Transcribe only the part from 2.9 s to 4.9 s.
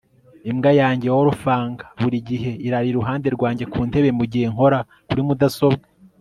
iruhande rwanjye kuntebe mugihe nkora